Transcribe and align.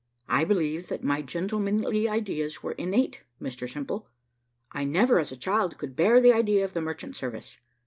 I 0.27 0.45
believe 0.45 0.87
that 0.87 1.03
my 1.03 1.21
gentlemanly 1.21 2.09
ideas 2.09 2.63
were 2.63 2.71
innate, 2.71 3.21
Mr 3.39 3.71
Simple; 3.71 4.07
I 4.71 4.83
never, 4.83 5.19
as 5.19 5.31
a 5.31 5.37
child, 5.37 5.77
could 5.77 5.95
bear 5.95 6.19
the 6.19 6.33
idea 6.33 6.65
of 6.65 6.73
the 6.73 6.81
merchant 6.81 7.15
service. 7.15 7.59